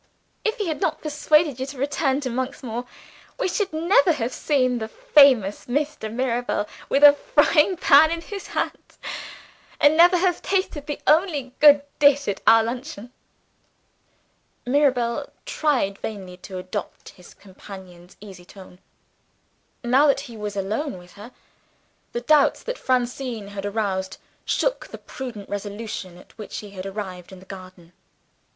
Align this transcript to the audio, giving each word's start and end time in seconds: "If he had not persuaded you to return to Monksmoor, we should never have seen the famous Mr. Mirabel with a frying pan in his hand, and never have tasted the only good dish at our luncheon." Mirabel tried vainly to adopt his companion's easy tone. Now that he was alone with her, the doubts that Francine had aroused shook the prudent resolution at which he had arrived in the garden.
"If 0.43 0.57
he 0.57 0.65
had 0.67 0.81
not 0.81 1.01
persuaded 1.03 1.59
you 1.59 1.67
to 1.67 1.77
return 1.77 2.21
to 2.21 2.29
Monksmoor, 2.31 2.85
we 3.39 3.47
should 3.47 3.71
never 3.71 4.13
have 4.13 4.33
seen 4.33 4.79
the 4.79 4.87
famous 4.87 5.67
Mr. 5.67 6.11
Mirabel 6.11 6.67
with 6.89 7.03
a 7.03 7.13
frying 7.13 7.77
pan 7.77 8.09
in 8.09 8.21
his 8.21 8.47
hand, 8.47 8.95
and 9.79 9.95
never 9.95 10.17
have 10.17 10.41
tasted 10.41 10.87
the 10.87 10.99
only 11.05 11.53
good 11.59 11.83
dish 11.99 12.27
at 12.27 12.41
our 12.47 12.63
luncheon." 12.63 13.13
Mirabel 14.65 15.31
tried 15.45 15.99
vainly 15.99 16.37
to 16.37 16.57
adopt 16.57 17.09
his 17.09 17.35
companion's 17.35 18.17
easy 18.19 18.43
tone. 18.43 18.79
Now 19.83 20.07
that 20.07 20.21
he 20.21 20.35
was 20.35 20.55
alone 20.55 20.97
with 20.97 21.11
her, 21.11 21.31
the 22.11 22.21
doubts 22.21 22.63
that 22.63 22.79
Francine 22.79 23.49
had 23.49 23.67
aroused 23.67 24.17
shook 24.45 24.87
the 24.87 24.97
prudent 24.97 25.47
resolution 25.47 26.17
at 26.17 26.35
which 26.39 26.57
he 26.57 26.71
had 26.71 26.87
arrived 26.87 27.31
in 27.31 27.37
the 27.39 27.45
garden. 27.45 27.93